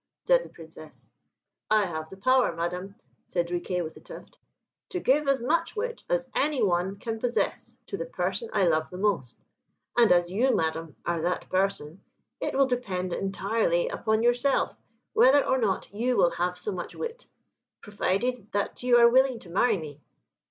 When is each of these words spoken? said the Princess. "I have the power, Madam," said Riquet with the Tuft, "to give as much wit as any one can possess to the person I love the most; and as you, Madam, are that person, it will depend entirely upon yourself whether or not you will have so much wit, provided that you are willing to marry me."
said 0.25 0.43
the 0.43 0.49
Princess. 0.49 1.07
"I 1.69 1.85
have 1.85 2.09
the 2.09 2.17
power, 2.17 2.51
Madam," 2.55 2.95
said 3.27 3.51
Riquet 3.51 3.83
with 3.83 3.93
the 3.93 3.99
Tuft, 4.01 4.39
"to 4.89 4.99
give 4.99 5.27
as 5.27 5.43
much 5.43 5.75
wit 5.75 6.03
as 6.09 6.27
any 6.33 6.63
one 6.63 6.95
can 6.95 7.19
possess 7.19 7.77
to 7.85 7.97
the 7.97 8.07
person 8.07 8.49
I 8.51 8.65
love 8.65 8.89
the 8.89 8.97
most; 8.97 9.35
and 9.95 10.11
as 10.11 10.31
you, 10.31 10.55
Madam, 10.55 10.95
are 11.05 11.21
that 11.21 11.49
person, 11.49 12.01
it 12.39 12.55
will 12.55 12.65
depend 12.65 13.13
entirely 13.13 13.89
upon 13.89 14.23
yourself 14.23 14.75
whether 15.13 15.45
or 15.45 15.59
not 15.59 15.93
you 15.93 16.17
will 16.17 16.31
have 16.31 16.57
so 16.57 16.71
much 16.71 16.95
wit, 16.95 17.27
provided 17.83 18.51
that 18.53 18.81
you 18.81 18.97
are 18.97 19.07
willing 19.07 19.37
to 19.37 19.51
marry 19.51 19.77
me." 19.77 20.01